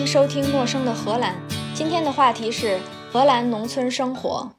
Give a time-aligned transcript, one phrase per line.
[0.00, 1.34] 迎收听《陌生的荷兰》。
[1.74, 2.80] 今天的话题是
[3.12, 4.50] 荷兰农村生活。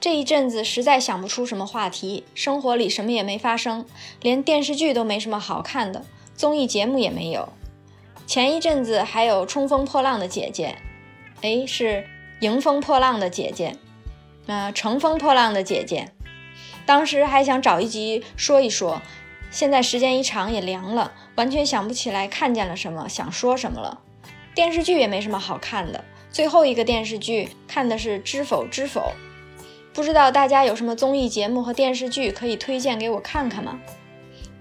[0.00, 3.84] 这一阵子实在想不出什么话题，生活里什么也没发生，
[4.22, 7.50] 连电视剧都没什么好看的，综艺节目也没有。
[8.26, 10.78] 前一阵子还有《冲锋破浪的姐姐》，
[11.62, 12.06] 哎，是
[12.40, 13.76] 迎风破浪的姐姐，
[14.46, 16.12] 啊，乘风破浪的姐姐。
[16.86, 19.02] 当时还想找一集说一说，
[19.50, 24.00] 现在时间一长也凉了，完全想不起来看见了什么，想说什么了。
[24.58, 29.00] 电视剧也没什么好看的，最后一个电视剧看的是《知否知否》，
[29.94, 33.78] 不知道大家有什么综艺节目和电视剧可以推荐给我看看吗？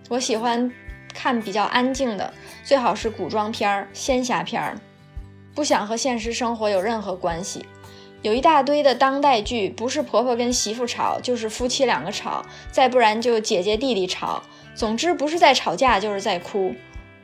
[0.07, 0.71] 我喜欢
[1.15, 2.31] 看比较安静的。
[2.63, 4.79] 最好是古装片儿、仙侠片儿，
[5.55, 7.65] 不想和现实生活有任何关系。
[8.21, 14.43] 有一大堆的当代剧，不是婆婆跟媳妇吵，就是夫妻两个吵，再不然就姐姐弟弟吵。
[14.75, 16.75] 总之不是在吵架，就是在哭。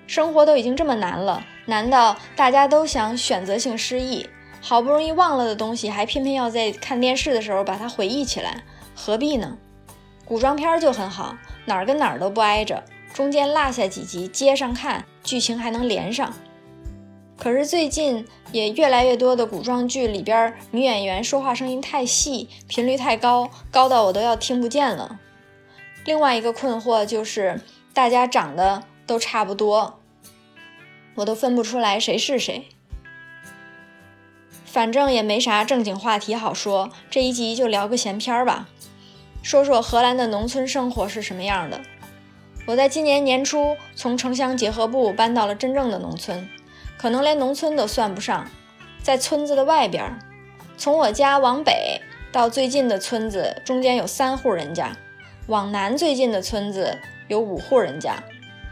[0.08, 4.28] 生活都已经这么难了，难道大家都想选择性失忆？
[4.62, 8.64] 好不容易忘了的东西，还偏偏要在看电视的时候把它回忆起来，
[8.96, 9.58] 何必呢？
[10.26, 12.84] 古装片就很好，哪儿跟哪儿都不挨着。
[13.14, 16.34] 中间落下几集接上看，剧情还能连上。
[17.38, 25.20] 可是最近也越来越多的古装剧里边女演员说话声音太细，频率太高，高到我都要听不见了。
[26.06, 27.60] 另外一个困惑就是
[27.94, 30.00] 大家长得都差不多，
[31.16, 32.68] 我都分不出来谁是谁。
[34.66, 38.68] 反正也没啥正经话题好说，这一集就聊个闲篇儿吧，
[39.44, 41.82] 说说荷兰的农村生活是什么样的。
[42.66, 46.50] 我在今年年初从城乡结合部搬到了真正的农村，
[46.98, 48.50] 可能连农村都算不上，
[49.04, 50.18] 在村子的外边。
[50.76, 54.94] 从我家往北到最近的村子，中间有三户人家；
[55.48, 56.98] 往南最近的村子
[57.28, 58.24] 有五户人家。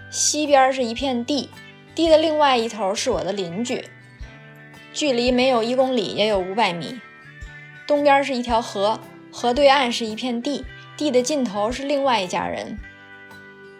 [0.10, 1.50] 西边是一片地，
[1.94, 3.86] 地的另外一头是我的邻居，
[4.94, 7.00] 距离没有一公里也有五百米。
[7.88, 9.00] 东边是一条河，
[9.32, 10.66] 河对岸是一片地，
[10.96, 12.80] 地的尽头是另外一家人。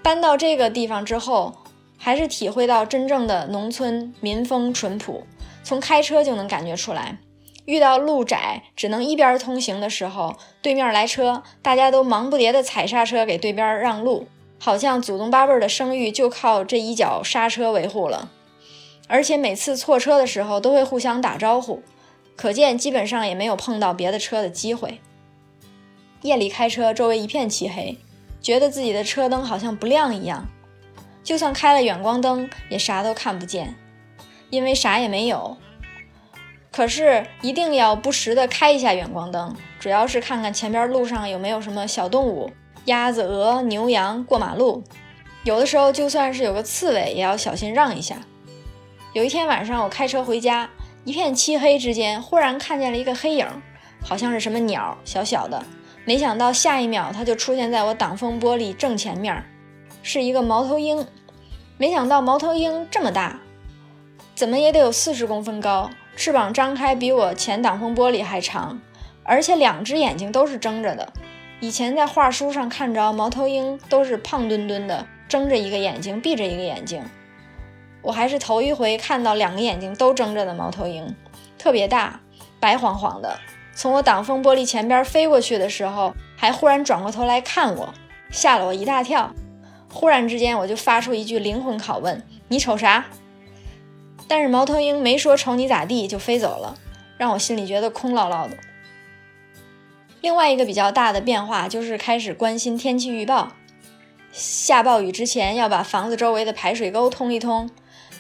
[0.04, 1.56] 搬到这个地方之后，
[1.98, 5.26] 还是体会到真正的农村民风淳朴。
[5.64, 7.20] 从开车就能感觉出来，
[7.66, 14.28] 遇到路窄只能一边通行的时候，对面来车，大家都忙不迭地踩刹车给对边让路，
[14.64, 18.30] 好像祖宗八辈的声誉就靠这一脚刹车维护了。
[19.08, 21.82] 而且每次错车的时候都会互相打招呼，
[22.36, 25.02] 可见基本上也没有碰到别的车的机会。
[26.22, 27.98] 夜里开车，周围一片漆黑。
[28.40, 30.48] 觉得自己的车灯好像不亮一样，
[31.24, 33.76] 就算开了远光灯也啥都看不见，
[34.52, 35.58] 因为啥也没有。
[36.72, 42.50] 可是一定要不时的开一下远光灯，主要是看看前边路上有没有什么小动物，
[42.86, 44.84] 鸭子、鹅、牛羊过马路。
[45.44, 48.18] 有的时候就算是有个刺猬，也要小心让一下。
[49.14, 50.70] 有一天晚上我开车回家，
[51.04, 53.46] 一片漆黑之间，忽然看见了一个黑影，
[54.04, 55.64] 好像是什么鸟，小小的。
[56.06, 59.44] 没想到下一秒，它就出现在我挡风玻璃正前面，
[60.02, 61.06] 是一个猫头鹰。
[61.78, 63.40] 没想到猫头鹰这么大，
[64.36, 68.80] 怎么也得有四十公分高，翅膀张开比我前挡风玻璃还长，
[69.24, 71.12] 而且两只眼睛都是睁着的。
[71.62, 77.04] 以前在画书上看着猫头鹰都是胖墩墩的，睁着一个眼睛，闭着一个眼睛。
[78.02, 81.16] 我还是头一回看到两个眼睛都睁着的猫头鹰，
[81.60, 82.20] 特别大，
[82.60, 83.38] 白晃晃的。
[83.76, 87.94] 从我挡风玻璃前边飞过去的时候，还忽然转过头来看我，
[88.32, 89.32] 吓了我一大跳。
[89.94, 93.06] 忽然之间，我就发出一句灵魂拷问：“你瞅啥？”
[94.28, 96.74] 但是猫头鹰没说瞅你咋地，就飞走了，
[97.20, 98.58] 让我心里觉得空落落的。
[100.22, 103.52] 另外一个比较大的变化就是开始关心天气预报，
[104.32, 107.70] 下暴雨之前要把房子周围的排水沟通一通，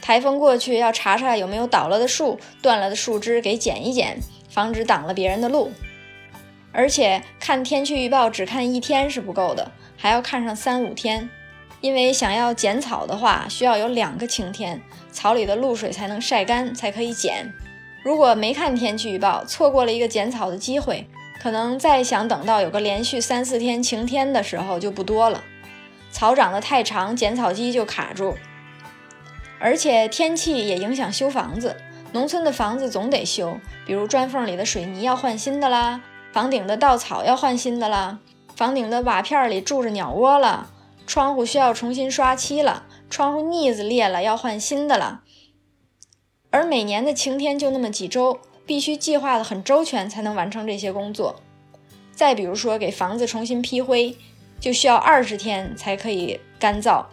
[0.01, 4.19] 台风过去要查查有没有倒了的树、断了的树枝给剪一剪。
[4.49, 5.71] 防止挡了别人的路，
[6.73, 11.29] 而且看天气预报只看一天是不够的，还要看上三五天，
[11.79, 17.49] 因为想要剪草的话，需要有两个晴天，草里的露水才能晒干，才可以剪。
[18.03, 21.07] 如果没看天气预报，错过了一个剪草的机会，
[21.41, 25.43] 可能再想等到有个连续三四天晴天的时候就不多了。
[26.11, 28.37] 草长得太长，剪草机就卡住，
[29.59, 31.77] 而且天气也影响修房子。
[32.11, 33.57] 农村的房子总得修，
[33.87, 36.01] 比如砖缝里的水泥要换新的啦，
[36.31, 38.19] 房顶的稻草要换新的啦，
[38.55, 40.69] 房顶的瓦片里住着鸟窝了，
[41.07, 45.21] 窗户需要重新刷漆了，窗户腻子裂了要换新的了。
[46.51, 51.41] 而每年的晴天就那么几周，必须计划的很周全才能完成这些工作。
[52.11, 54.15] 再比如说给房子重新批灰，
[54.59, 57.05] 就需要二十天才可以干燥，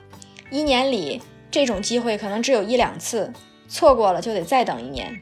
[0.51, 3.33] 一年里这种机会可能只有一两次。
[3.69, 5.21] 错过了就得再等一年。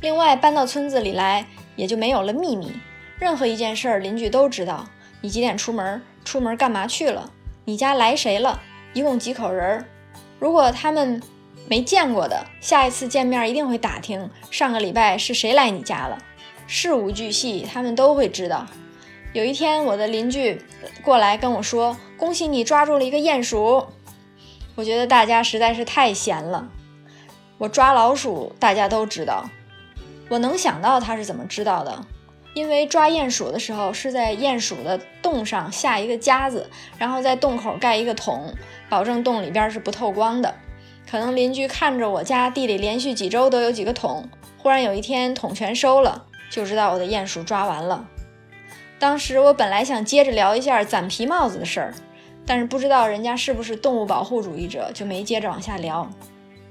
[0.00, 1.46] 另外，搬到村子里来，
[1.76, 2.72] 也就没有了秘密，
[3.20, 4.88] 任何一件事儿邻居都知道。
[5.20, 6.02] 你几点出门？
[6.24, 7.30] 出门干嘛去了？
[7.64, 8.60] 你家来谁了？
[8.94, 9.84] 一共几口人儿？
[10.40, 11.22] 如果他们
[11.72, 16.18] 没见过的，下一次见面一定会打听上个礼拜是谁来你家了，
[16.66, 18.66] 事无巨细，他们都会知道。
[19.32, 20.60] 有一天，我的邻居
[21.02, 23.86] 过来跟我说：“恭喜你抓住了一个鼹鼠。”
[24.76, 26.68] 我觉得大家实在是太闲了。
[27.56, 29.48] 我抓老鼠，大家都知道。
[30.28, 32.04] 我能想到他是怎么知道的。
[32.52, 38.52] 因为抓鼹鼠的时候是在鼹鼠的洞上下一个夹子，然后在洞口盖一个桶，
[38.90, 40.54] 保证洞里边是不透光的。
[41.12, 44.26] 可能邻居看着我家地里连续几周都有几个桶，
[44.56, 48.08] 忽然有一天桶全收了，就知道我的鼹鼠抓完了。
[48.98, 51.94] 当时我本来想接着聊一下攒皮帽子的事儿，
[52.46, 56.10] 但是不知道人家是不是动物保护主义者，就没接着往下聊。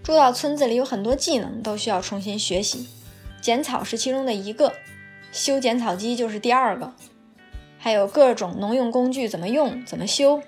[0.02, 2.88] 住到村子里有很多技能都需要重新学习，
[3.42, 4.74] 剪草是其中的一个。
[5.32, 6.92] 修剪草机就是第二个，
[7.78, 10.42] 还有各种农用工具怎么用、怎么修，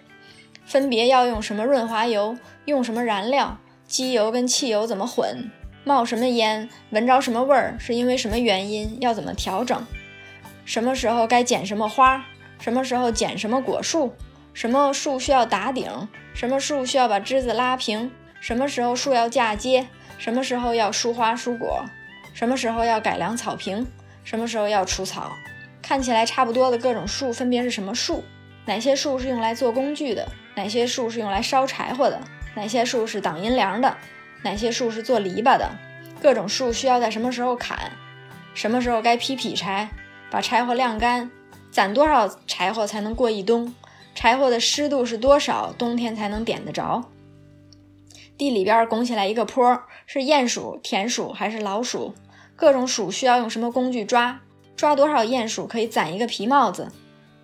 [0.65, 2.35] 分别要用什么润滑油、
[2.65, 3.59] 用什么燃料、
[3.93, 5.51] 机油跟汽油怎么混、
[5.83, 9.85] 冒什么烟、闻着什么味儿，是因为什么原因，要怎么调整，
[10.65, 12.25] 什么时候该剪什么花，
[12.59, 14.11] 什么时候剪什么果树，
[14.51, 15.87] 什么树需要打顶，
[16.33, 18.09] 什么树需要把枝子拉平，
[18.41, 19.85] 什么时候树要嫁接，
[20.17, 21.85] 什么时候要疏花疏果，
[22.33, 23.85] 什么时候要改良草坪。
[24.23, 25.31] 什么时候要除草？
[25.83, 28.23] 看起来差不多的各种树分别是什么树？
[28.65, 30.27] 哪些树是用来做工具的？
[30.55, 32.19] 哪些树是用来烧柴火的？
[32.55, 33.97] 哪些树是挡阴凉的？
[34.43, 35.69] 哪些树是做篱笆的？
[36.21, 37.91] 各种树需要在什么时候砍？
[38.53, 39.89] 什么时候该劈劈柴？
[40.29, 41.31] 把柴火晾干？
[41.71, 43.73] 攒多少柴火才能过一冬？
[44.13, 45.73] 柴火的湿度是多少？
[45.77, 47.03] 冬天才能点得着？
[48.37, 52.13] 地里边拱起来一个坡，是鼹鼠、田鼠还是老鼠？
[52.55, 54.39] 各种鼠需要用什么工具抓？
[54.75, 56.91] 抓多少鼹鼠可以攒一个皮帽子？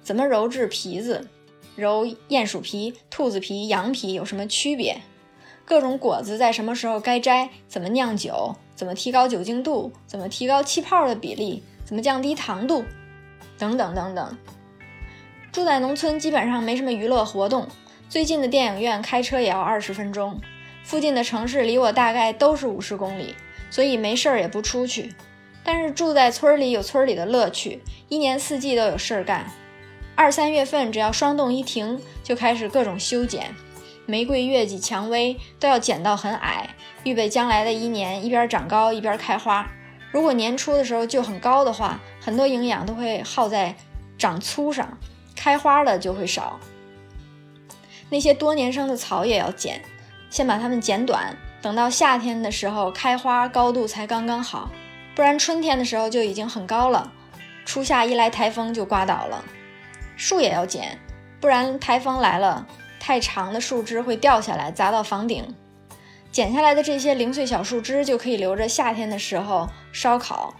[0.01, 1.27] 怎么揉制皮子？
[1.79, 5.01] 揉鼹鼠皮、兔子皮、羊皮有什么区别？
[5.65, 7.49] 各种果子在什么时候该摘？
[7.67, 8.55] 怎么酿酒？
[8.75, 9.91] 怎么提高酒精度？
[10.05, 11.63] 怎么提高气泡的比例？
[11.85, 12.83] 怎么降低糖度？
[13.57, 14.37] 等等等等。
[15.51, 17.67] 住在农村基本上没什么娱乐活动，
[18.07, 20.39] 最近的电影院开车也要二十分钟，
[20.83, 23.35] 附近的城市离我大概都是五十公里。
[23.71, 25.13] 所以没事儿也不出去，
[25.63, 29.45] 但是住在村里有村里的乐趣，一年四季都有事儿干。
[30.19, 33.55] 二三月份只要霜冻一停，就开始各种修剪，
[34.05, 36.75] 玫瑰、月季、蔷薇都要剪到很矮，
[37.05, 39.65] 预备将来的一年一边长高一边开花。
[40.11, 43.73] 如果年初的时候就很高的话，很多营养都会耗在
[44.17, 44.97] 长粗上，
[45.37, 46.59] 开花的就会少。
[48.09, 49.81] 那些多年生的草也要剪，
[50.29, 51.33] 先把它们剪短。
[51.61, 54.69] 等到夏天的时候开花，高度才刚刚好，
[55.15, 57.09] 不然春天的时候就已经很高了。
[57.65, 59.45] 初夏一来台风就刮倒了。
[60.19, 60.99] 树也要剪，
[61.39, 62.67] 不然台风来了，
[62.99, 65.55] 太长的树枝会掉下来砸到房顶。
[66.29, 70.53] 剪下来的这些零碎小树枝就可以留着夏天的时候烧烤。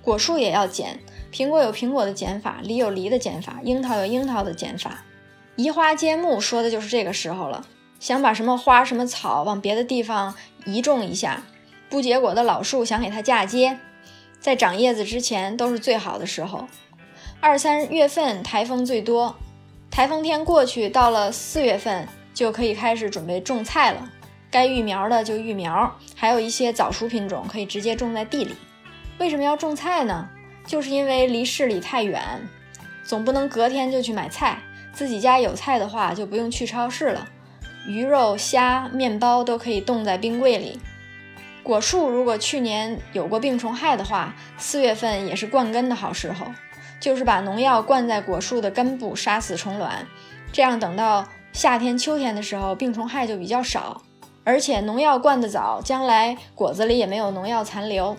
[0.00, 1.00] 果树也要剪，
[1.32, 5.02] 苹果有苹果的剪法，梨有梨的剪法，樱桃有樱桃的剪法。
[5.56, 7.66] 移花接木说的就是这个时候了，
[7.98, 11.42] 想把什么花什么草往别的地方移种一下，
[11.90, 13.78] 不结果的老树想给它嫁接，
[14.42, 16.66] 在长叶子之前都是最好的时候。
[17.38, 19.36] 二三月份台风最多，
[19.88, 24.10] 台风天过去，到了四月份就可以开始准备种菜了。
[24.50, 28.56] 该育苗的就育苗，还有一些早熟品种可以直接种在地里。
[29.18, 30.28] 为什么要种菜呢？
[30.66, 32.20] 就是因为离市里太远，
[33.04, 34.58] 总不能隔天就去买菜。
[34.92, 37.28] 自己家有菜的话，就不用去超市了。
[37.86, 40.80] 鱼肉、虾、面包都可以冻在冰柜里。
[41.62, 46.46] 果树如果去年有过病虫害的话，四月份也是灌根的好时候，
[47.00, 50.06] 就是把农药灌在果树的根部，杀死虫卵。
[50.52, 54.02] 这样等到夏天、秋天的时候，病虫害就比较少。
[54.44, 58.16] 而且农药灌得早，将来果子里也没有农药残留。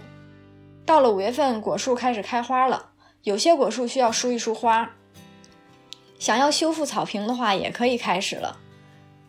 [0.85, 2.91] 到了五月份，果树开始开花了，
[3.23, 4.91] 有些果树需要梳一梳花。
[6.17, 8.55] 想要修复草坪的话，也可以开始了。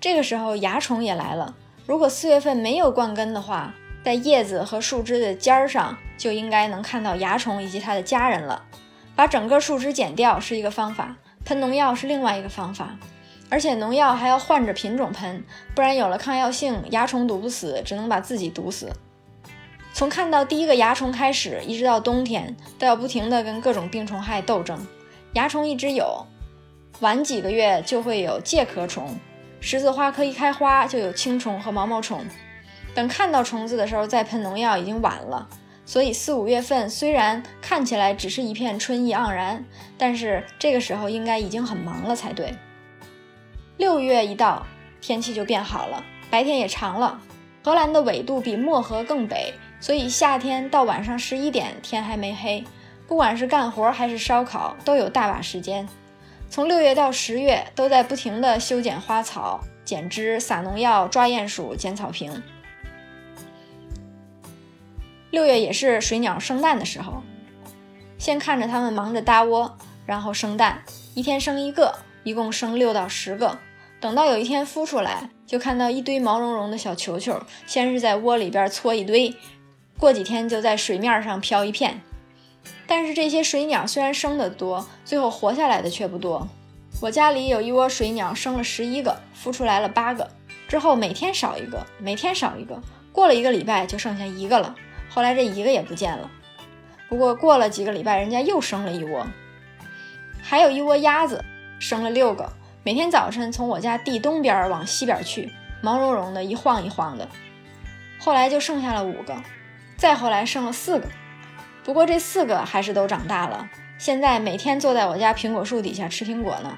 [0.01, 1.57] 这个时候蚜虫也来了。
[1.85, 8.63] 如果四月份没有灌根的话，在叶子和树枝的尖儿上就应该能看到蚜虫以及它的家人了。
[9.17, 12.97] 把整个树枝剪掉是一个方法，喷农药是另外一个方法。
[13.51, 15.45] 而且农药还要换着品种喷，
[15.75, 18.93] 不然有了抗药性，蚜虫毒不死，只能把自己毒死。
[19.93, 24.85] 从看到第一个蚜虫开始，一直到冬天，都要不停地跟各种病虫害斗争。
[25.33, 26.27] 蚜虫一直有。
[27.01, 29.19] 晚几个月就会有介壳虫，
[29.61, 32.27] 十字花科一开花就有青虫和毛毛虫。
[32.95, 35.49] 等看到虫子的时候再喷农药已经晚了。
[35.87, 39.63] 所以四五月份虽然看起来只是一片春意盎然，
[39.99, 42.55] 但是这个时候应该已经很忙了才对。
[43.77, 44.67] 六月一到，
[45.03, 47.21] 天气就变好了，白天也长了。
[47.63, 52.65] 荷兰的纬度比漠河更北，所以夏天到晚上十一点天还没黑。
[53.07, 55.87] 不管是干活还是烧烤，都有大把时间。
[56.49, 62.43] 从六月到十月，都在不停地修剪花草、剪枝、撒农药、抓鼹鼠、剪草坪。
[65.35, 67.21] 六月也是水鸟生蛋的时候，
[68.19, 69.77] 先看着它们忙着搭窝，
[70.07, 70.85] 然后生蛋，
[71.17, 73.59] 一天生一个，一共生六到十个。
[73.99, 79.35] 等到有一天孵出来，就看到一堆毛茸茸的小球球，先是在窝里边搓一堆，
[79.99, 82.01] 过几天就在水面上飘一片。
[82.87, 86.47] 但是这些水鸟虽然生得多，最后活下来的却不多。
[87.01, 90.31] 我家里有一窝水鸟，生了十一个，孵出来了八个，
[90.69, 94.73] 之后每天少一个，每天少一个，过了一个礼拜就剩下一个了。
[95.15, 96.29] 后来这一个也不见了。
[97.09, 99.25] 不过过了几个礼拜，人家又生了一窝，
[100.43, 101.45] 还有一窝鸭子，
[101.79, 102.53] 生了六个。
[102.83, 107.29] 每天早晨从我家地东边往西边去，毛茸茸的，一晃一晃的。
[108.19, 109.41] 后来就剩下了五个，
[109.97, 111.07] 再后来剩了四个。
[111.85, 116.77] 不过这四个还是都长大了，现在每天坐在我家苹果树底下吃苹果呢。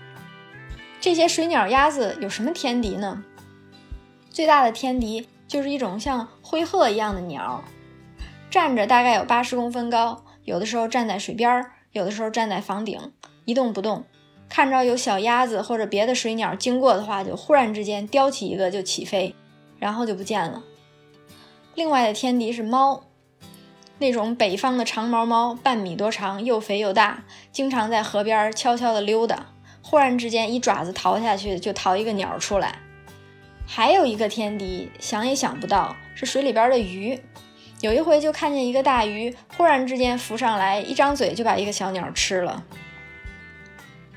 [1.01, 3.25] 这些水鸟、鸭子有什么天敌呢？
[4.29, 7.65] 最大的天敌就是一种像灰鹤一样的鸟。
[8.51, 13.13] 站着大概有八十公分高，有的时候站在水边儿，有的时候站在房顶，
[13.45, 14.05] 一动不动。
[14.49, 19.35] 看着有小鸭子或者别的水鸟经过的话，就忽然之间叼起一个就起飞，
[19.79, 20.63] 然后就不见了。
[21.75, 23.03] 另外的天敌是猫，
[23.99, 29.47] 那种北方的长毛猫，半米多长，又肥又大，经常在河边悄悄地溜达，
[29.83, 32.79] 忽然之间一爪子逃下去就逃一个鸟出来。
[33.67, 37.21] 还有一个天敌，想也想不到，是水里边的鱼。
[37.81, 42.65] 有一回就看见一个大鱼忽然之间浮上来，一张嘴就把一个小鸟吃了。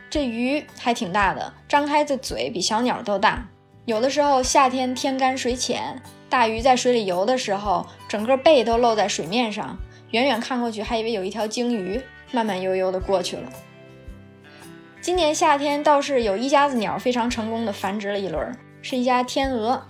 [0.10, 3.48] 这鱼还挺大的，张开的嘴比小鸟都大。
[3.86, 9.78] 有的时候夏天天干水浅，大鱼在水里游的时候，整个背都露在水面上，
[10.12, 12.02] 远远看过去还以为有一条鲸鱼
[12.32, 13.50] 慢慢悠悠地过去了。
[15.02, 19.86] 今年夏天倒是有一家子鸟非常成功的繁殖了一轮，是一家天鹅，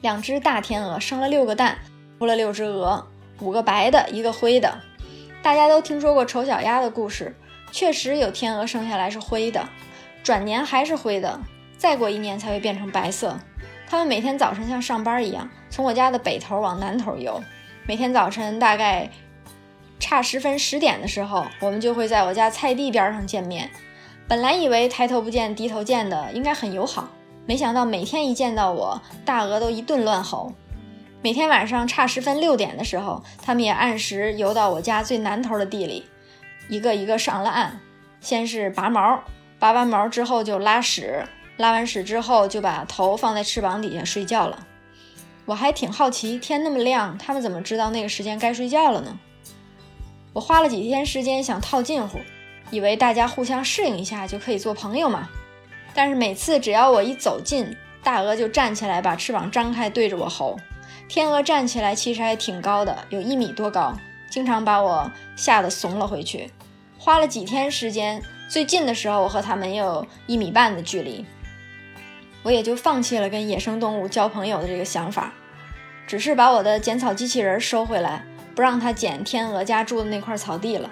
[0.00, 1.78] 两只大天鹅生了六个蛋。
[2.22, 3.04] 孵了六只鹅，
[3.40, 4.78] 五个白的，一个灰的。
[5.42, 7.34] 大家都听说过丑小鸭的故事，
[7.72, 9.68] 确实有天鹅生下来是灰的，
[10.22, 11.40] 转年还是灰的，
[11.76, 13.36] 再过一年才会变成白色。
[13.88, 17.42] 它们每天早晨像上班一样，从我家的北头往南头游。
[17.88, 19.10] 每天早晨大概
[19.98, 23.68] 差十分十点的时候，我们就会在我家菜地边上见面。
[24.28, 27.08] 本来以为抬头不见低头见的应该很友好，
[27.46, 30.52] 没想到每天一见到我，大鹅都一顿乱吼。
[31.24, 36.04] 每天晚上差十分六点的时候，他们也按时游到我家最南头的地里，
[36.68, 37.80] 一个一个上了岸。
[38.20, 39.22] 先是拔毛，
[39.60, 41.24] 拔完毛之后就拉屎，
[41.58, 44.66] 拉完屎之后就把头放在翅膀底下睡觉了。
[45.44, 49.16] 我还挺好奇，天那么亮，他们怎么知道那个时间该睡觉了呢？
[50.32, 52.18] 我花了几天时间想套近乎，
[52.72, 55.28] 以为大家互相适应一下就可以做朋友嘛。
[55.94, 60.58] 但是每次只要我一走近，大鹅就站起来，把翅膀张开对着我吼。
[61.08, 63.94] 天鹅站起来其实还挺高的，有一米多高，
[64.30, 66.50] 经常把我吓得怂了回去。
[66.98, 71.26] 花了几天时间，最近的时候我和它们有一米半的距离，
[72.42, 75.34] 我也就放弃了跟野生动物交朋友的这个想法，
[76.06, 80.88] 只是把我的剪草机器人收回来，不让它剪天鹅家住的那块草地了。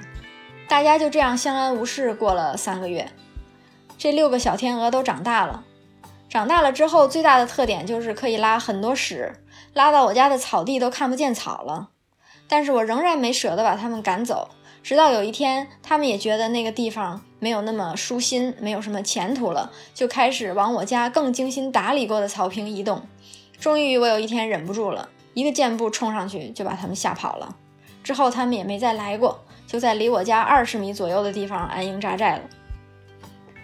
[0.68, 3.08] 大家就这样相安无事过了三个月。
[3.96, 5.64] 这六个小天鹅都长大了，
[6.28, 9.32] 长大了之后最大的特点就是可以拉很多屎。
[9.72, 11.90] 拉到我家的草地都看不见草了，
[12.48, 14.50] 但是我仍然没舍得把它们赶走。
[14.82, 23.02] 直到有一天，他们也觉得那个地方没有那么舒心，没有什么前途了，就开始往我家更精心打理过的草坪移动。
[23.58, 27.54] 终于，我有一天忍不住了，一个箭步冲上去就把他们吓跑了。
[28.02, 32.42] 之后，他们也没再来过，就在离我家二十米左右的地方安营扎寨了。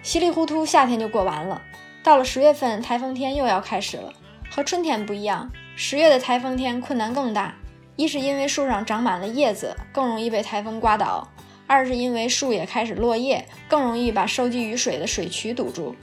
[0.02, 1.62] 稀里糊涂，夏天就过完了。
[2.04, 4.12] 到了十月份，台风天又要开始了，
[4.50, 5.50] 和春天不一样。
[5.78, 7.54] 十月的台风天困难更大，
[7.96, 11.28] 一是因为树上长满了叶子，更容易被台风刮倒；
[11.66, 15.94] 二是因为树也开始落叶，更容易把收集雨水的水渠堵住。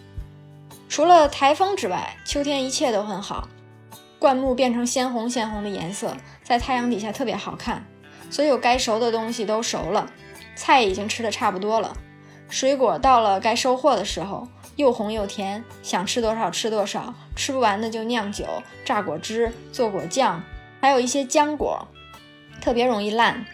[0.88, 3.48] 除了台风之外，秋天一切都很好，
[4.20, 7.84] 灌木变成鲜红鲜红的颜色，在太阳底下特别好看。
[8.30, 10.08] 所有该熟的东西都熟了，
[10.56, 11.98] 菜已经吃的差不多了，
[12.48, 18.46] 水果到了该收获的时候，又红又甜，想吃多少吃多少，吃不完的就酿酒、
[18.84, 20.42] 榨果汁、做果酱，
[20.82, 21.88] 还有一些浆果，
[22.60, 23.46] 特别容易烂，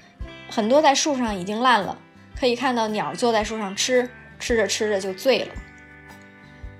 [0.49, 1.97] 很多在树上已经烂了，
[2.39, 4.09] 可以看到鸟坐在树上吃，
[4.39, 5.51] 吃着吃着就醉了。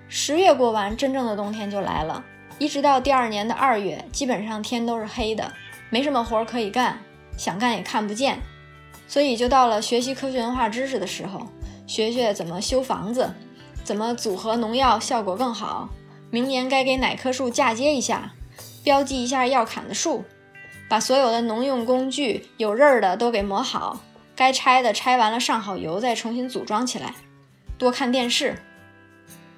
[0.08, 2.24] 十月过完，真正的冬天就来了，
[2.58, 5.52] 一直到第二年的二月，基本上天都是黑的，
[5.90, 7.00] 没什么活可以干，
[7.38, 8.40] 想干也看不见，
[9.08, 11.46] 所以就到了学习科学文化知识的时候，
[11.86, 13.30] 学学怎么修房子。
[13.84, 15.90] 怎么组合农药效果更好？
[16.30, 18.34] 明年该给哪棵树嫁接一下，
[18.84, 20.26] 标记一下要砍的树，
[20.88, 24.02] 把所有的农用工具有刃儿的都给磨好，
[24.36, 27.16] 该拆的拆完了上好油再重新组装起来。
[27.78, 28.62] 多看电视，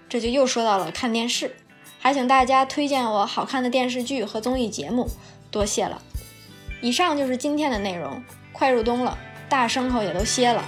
[0.08, 1.56] 这就又说到了看电视，
[2.00, 5.10] 还请大家推荐我好看的电视剧和综艺节目，
[5.50, 6.02] 多谢了。
[6.82, 8.24] 以上就是今天的内容。
[8.54, 9.18] 快入冬了，
[9.50, 10.64] 大牲口也都歇了。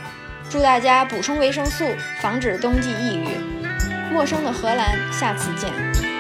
[0.54, 1.84] 祝大家补充维生素，
[2.22, 4.14] 防止冬季抑郁。
[4.14, 6.13] 陌生的荷兰，下次见。